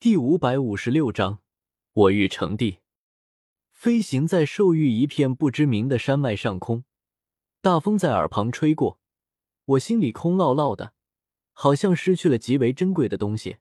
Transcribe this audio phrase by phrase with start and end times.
[0.00, 1.40] 第五百五十六章，
[1.92, 2.78] 我欲成帝。
[3.72, 6.84] 飞行在兽域一片不知名的山脉上空，
[7.60, 9.00] 大风在耳旁吹过，
[9.64, 10.92] 我心里空落落的，
[11.52, 13.56] 好像失去了极为珍贵的东西。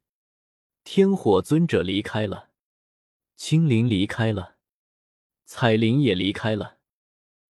[0.83, 2.51] 天火尊者离开了，
[3.35, 4.57] 青灵离开了，
[5.43, 6.77] 彩铃也离开了，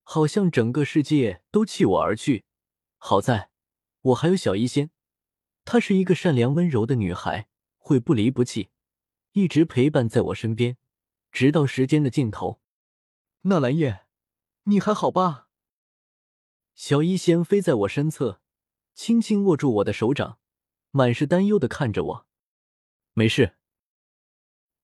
[0.03, 2.45] 好像整个世界都弃我而去。
[2.95, 3.49] 好在
[3.99, 4.91] 我还有小医仙，
[5.65, 8.69] 她是一个善良温柔的女孩，会不离不弃。
[9.37, 10.77] 一直陪伴在我身边，
[11.31, 12.59] 直到时间的尽头。
[13.41, 14.07] 纳兰叶，
[14.63, 15.49] 你还好吧？
[16.73, 18.41] 小医仙飞在我身侧，
[18.95, 20.39] 轻轻握住我的手掌，
[20.89, 22.27] 满是担忧的看着我。
[23.13, 23.57] 没事。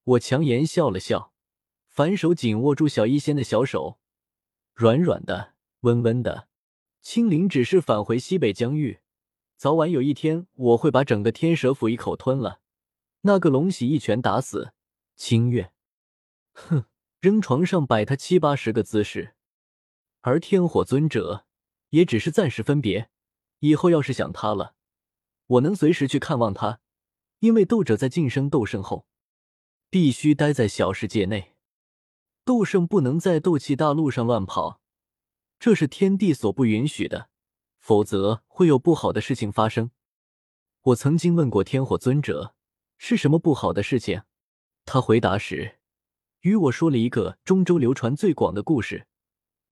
[0.04, 1.34] 我强颜笑了笑，
[1.88, 3.98] 反手紧握住小医仙的小手，
[4.76, 6.48] 软软的，温温的。
[7.02, 9.00] 青灵只是返回西北疆域，
[9.58, 12.62] 早晚有一天，我会把整个天蛇府一口吞了。
[13.26, 14.74] 那个龙喜一拳打死
[15.16, 15.72] 清月，
[16.52, 16.84] 哼，
[17.22, 19.36] 扔床上摆他七八十个姿势。
[20.22, 21.46] 而天火尊者
[21.92, 23.10] 也只是暂时分别，
[23.60, 24.76] 以后要是想他了，
[25.48, 26.82] 我能随时去看望他。
[27.40, 29.08] 因为斗者在晋升斗圣后，
[29.90, 31.56] 必须待在小世界内，
[32.44, 34.82] 斗圣不能在斗气大陆上乱跑，
[35.60, 37.30] 这是天地所不允许的，
[37.80, 39.92] 否则会有不好的事情发生。
[40.82, 42.56] 我曾经问过天火尊者。
[43.06, 44.24] 是什么不好的事情？
[44.86, 45.78] 他回答时，
[46.40, 49.08] 与我说了一个中州流传最广的故事：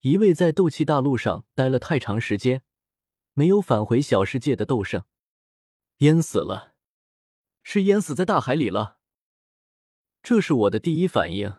[0.02, 2.62] 一位在斗气大陆上待了太长时间，
[3.32, 5.04] 没有返回小世界的斗圣，
[6.00, 6.74] 淹死了，
[7.62, 8.98] 是淹死在大海里了。
[10.22, 11.54] 这是我的第一反应。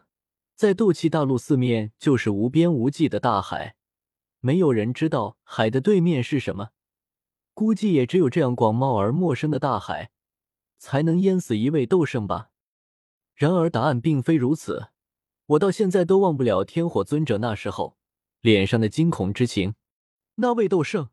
[0.53, 3.75] 在斗气大陆四面就是无边无际的大海，
[4.41, 6.69] 没有人知道海的对面是什么，
[7.55, 10.11] 估计也只有这样广袤而陌生的大海。
[10.83, 12.49] 才能淹死一位斗圣吧？
[13.35, 14.89] 然而答案并非如此。
[15.45, 17.97] 我到现在都忘不了天火尊者那时候
[18.41, 19.75] 脸上的惊恐之情。
[20.35, 21.09] 那位斗圣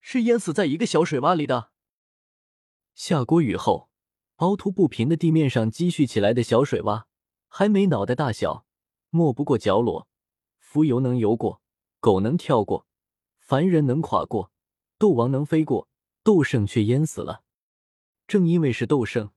[0.00, 1.70] 是淹死在一个小水洼里的。
[2.96, 3.90] 下过雨后，
[4.38, 7.04] 凹凸不平的地面上积蓄起来的小水洼，
[7.46, 8.66] 还没脑袋大小，
[9.10, 10.08] 没不过角落。
[10.60, 11.62] 蜉蝣能游过，
[12.00, 12.88] 狗能跳过，
[13.38, 14.50] 凡人能跨过，
[14.98, 15.88] 斗王能飞过，
[16.24, 17.44] 斗圣却淹死了。
[18.32, 19.30] 正因为是斗圣，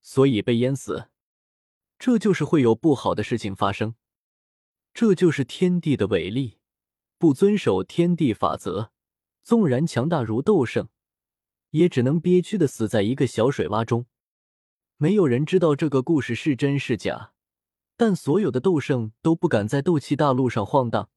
[0.00, 1.10] 所以被淹死。
[1.98, 3.94] 这就是会有不好的事情发生。
[4.94, 6.56] 这就是天地的伟力。
[7.18, 8.88] 不遵守天地法则，
[9.42, 10.88] 纵然强大如斗圣，
[11.72, 14.06] 也只能憋屈的死在一个小水洼中。
[14.96, 17.34] 没有人知道这个故事是真是假，
[17.98, 21.10] 但所有的斗圣都不敢在斗气大陆上晃荡。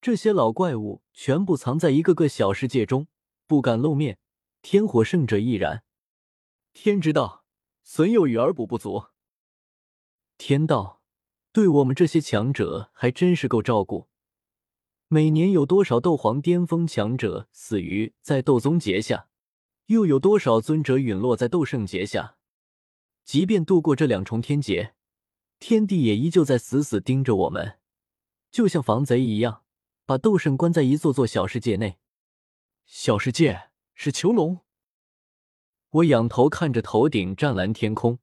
[0.00, 3.06] 这些老怪物全部藏在一个个小世界中，
[3.46, 4.18] 不敢露面。
[4.62, 5.84] 天火圣者亦然。
[6.78, 7.46] 天之道，
[7.82, 9.06] 损有余而补不足。
[10.36, 11.00] 天道
[11.50, 14.08] 对我们这些强者还真是够照顾。
[15.08, 19.30] 每年有多少斗皇巅峰强者死于在斗宗劫下，
[19.86, 22.36] 又有多少尊者陨落在斗圣劫下？
[23.24, 24.94] 即便度过这两重天劫，
[25.58, 27.78] 天帝也依旧在死死盯着我们，
[28.50, 29.62] 就像防贼一样，
[30.04, 31.96] 把斗圣关在一座座小世界内。
[32.84, 34.65] 小世界是囚笼。
[35.96, 38.18] 我仰头看着头顶湛蓝天空，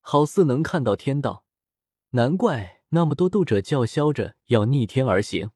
[0.00, 1.46] 好似能看到天道。
[2.10, 5.52] 难怪那么多斗者叫嚣着要逆天而行。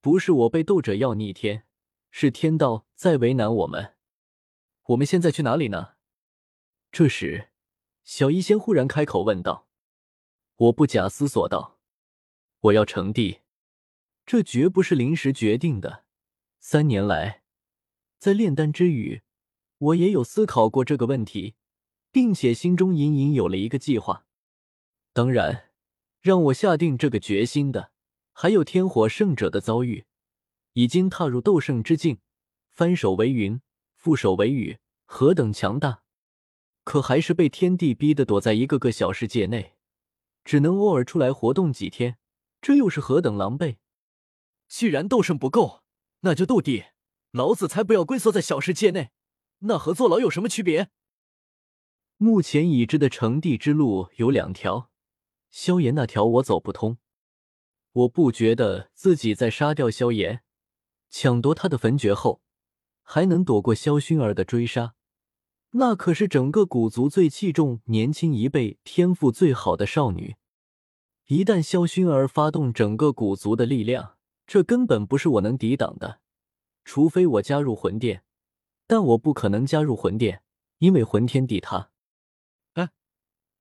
[0.00, 1.66] 不是我被斗者要逆天，
[2.10, 3.94] 是天道在为难我们。
[4.86, 5.94] 我们现在去哪里呢？
[6.90, 7.50] 这时，
[8.02, 9.68] 小医仙忽然开口问道。
[10.56, 11.78] 我不假思索道
[12.58, 13.40] ：“我要成帝，
[14.24, 16.04] 这绝不是临时决定的。
[16.58, 17.42] 三年来，
[18.18, 19.22] 在炼丹之余。”
[19.86, 21.54] 我也有思考过这个问题，
[22.10, 24.26] 并且心中隐隐有了一个计划。
[25.12, 25.70] 当然，
[26.20, 27.92] 让我下定这个决心的，
[28.32, 30.06] 还有天火圣者的遭遇。
[30.72, 32.18] 已经踏入斗圣之境，
[32.70, 33.60] 翻手为云，
[33.98, 36.02] 覆手为雨，何等强大！
[36.82, 39.76] 可还是被天地逼得躲在一个个小世界内，
[40.44, 42.18] 只能偶尔出来活动几天，
[42.60, 43.76] 这又是何等狼狈！
[44.68, 45.82] 既然斗圣不够，
[46.20, 46.84] 那就斗帝，
[47.30, 49.12] 老子才不要龟缩在小世界内。
[49.60, 50.90] 那和坐牢有什么区别？
[52.18, 54.90] 目前已知的成帝之路有两条，
[55.50, 56.98] 萧炎那条我走不通。
[57.92, 60.42] 我不觉得自己在杀掉萧炎、
[61.08, 62.42] 抢夺他的焚诀后，
[63.02, 64.94] 还能躲过萧薰儿的追杀。
[65.70, 70.36] 那可是整个古族最器重年轻一辈、天赋最好的少女。
[71.26, 74.16] 一旦萧薰儿发动整个古族的力量，
[74.46, 76.20] 这根本不是我能抵挡的。
[76.84, 78.22] 除非我加入魂殿。
[78.86, 80.42] 但我不可能加入魂殿，
[80.78, 81.90] 因为魂天帝他。
[82.74, 82.90] 哎，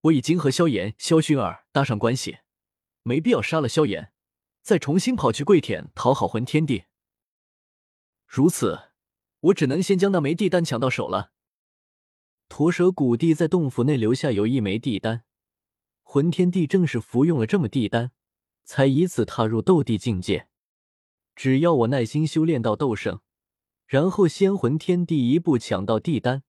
[0.01, 2.39] 我已经和萧炎、萧薰儿搭上关系，
[3.03, 4.11] 没必要杀了萧炎，
[4.61, 6.85] 再重新跑去跪舔讨好魂天帝。
[8.27, 8.91] 如此，
[9.39, 11.31] 我只能先将那枚地丹抢到手了。
[12.47, 15.23] 驼蛇古帝在洞府内留下有一枚地丹，
[16.03, 18.11] 魂天帝正是服用了这么地丹，
[18.63, 20.47] 才以此踏入斗帝境界。
[21.35, 23.21] 只要我耐心修炼到斗圣，
[23.85, 26.43] 然后仙魂天帝一步抢到地丹，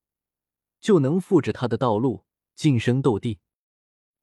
[0.80, 2.24] 就能复制他的道路，
[2.54, 3.40] 晋升斗帝。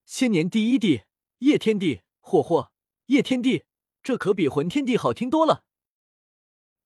[0.05, 1.03] 千年第一帝，
[1.39, 2.71] 叶天帝，霍霍，
[3.05, 3.65] 叶天帝，
[4.01, 5.63] 这可比魂天帝好听多了。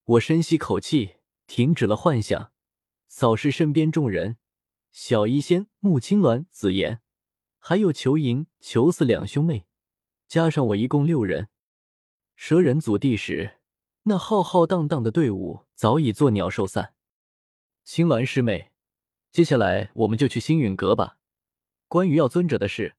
[0.04, 1.16] 我深吸口气，
[1.48, 2.52] 停止了幻想，
[3.08, 4.38] 扫视身边众人。
[4.92, 7.02] 小医仙、穆青鸾、紫妍，
[7.60, 9.68] 还有裘银、裘四两兄妹，
[10.28, 11.50] 加上我一共六人。
[12.36, 13.57] 蛇人祖地时，
[14.10, 16.94] 那浩浩荡荡的队伍早已作鸟兽散。
[17.84, 18.72] 青鸾师妹，
[19.34, 21.18] 接下来我们就去星陨阁吧。
[21.90, 22.96] 关于药尊者的事，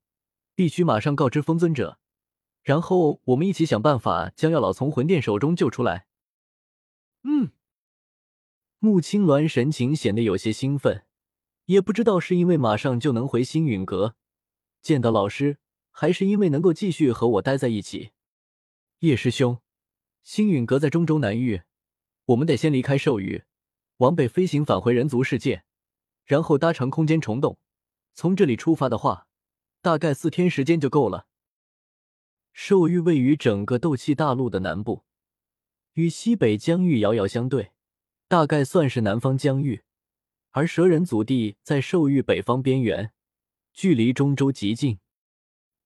[0.53, 1.97] 必须马上告知风尊者，
[2.61, 6.05] 然后我们一起想办法将药老从魂殿手中救出来。
[7.23, 7.53] 嗯，
[8.77, 11.05] 穆青鸾神情显得有些兴奋。
[11.65, 14.15] 也不知道是因为马上就能回星陨阁
[14.83, 15.57] 见到老师，
[15.89, 18.11] 还是因为能够继续和我待在一起。
[18.99, 19.59] 叶师兄，
[20.31, 21.63] 星陨阁在中州南域，
[22.25, 23.45] 我们得先离开兽域，
[23.97, 25.63] 往北飞行返回人族世界，
[26.23, 27.57] 然后搭乘空间虫洞，
[28.13, 29.25] 从这里出发的话，
[29.81, 31.25] 大概四天时间就够了。
[32.53, 35.03] 兽域位于整个斗气大陆的南部，
[35.93, 37.71] 与西北疆域遥遥相对，
[38.27, 39.81] 大概算是南方疆域。
[40.51, 43.11] 而蛇人祖地在兽域北方边缘，
[43.73, 44.99] 距离中州极近。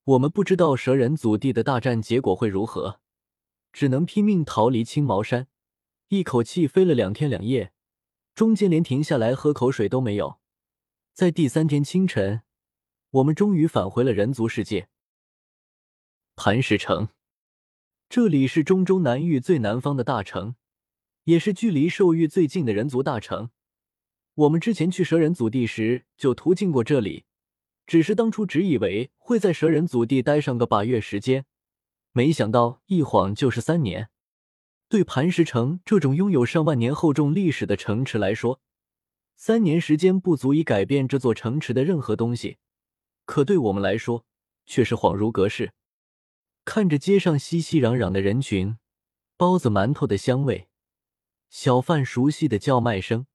[0.03, 2.99] 我们不知道蛇人祖地的大战结果会如何，
[3.73, 5.47] 只能拼命逃离青毛山。
[6.09, 7.73] 一口气飞了两天两夜，
[8.35, 10.39] 中间连停下来喝口水都没有。
[11.11, 12.43] 在第三天清晨，
[13.09, 14.87] 我们终于返回了人族世界。
[16.35, 17.09] 磐石城，
[18.07, 20.55] 这里是中州南域最南方的大城，
[21.23, 23.49] 也是距离兽域最近的人族大城。
[24.35, 27.25] 我们之前去蛇人祖地时就途经过这里，
[27.85, 31.45] 只是当初只以为会在蛇人祖地待上个把月时间，
[32.13, 34.09] 没想到一晃就是三年。
[34.87, 38.61] 对磐石城这种拥有上万年厚重历史的城池来说，
[39.35, 42.59] 三年时间不足以改变这座城池的任何东西，
[43.25, 44.25] 可对我们来说
[44.65, 45.73] 却是恍如隔世。
[46.63, 48.77] 看着街上熙熙攘攘的人群，
[49.35, 50.69] 包子馒头的香味，
[51.49, 53.25] 小贩熟悉的叫卖声。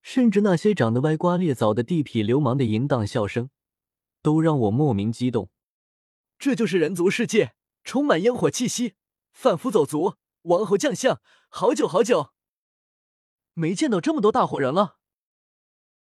[0.00, 3.50] 甚至那些长得歪瓜裂枣的地痞流氓的淫荡笑声，
[4.22, 5.50] 都让我莫名激动。
[6.38, 7.54] 这就是人族世界，
[7.86, 8.96] 充满烟火气息，
[9.32, 12.32] 贩夫走卒，王侯将相，好久好久
[13.54, 14.95] 没见到这么多大伙人了。